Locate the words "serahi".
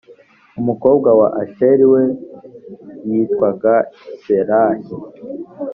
4.21-4.89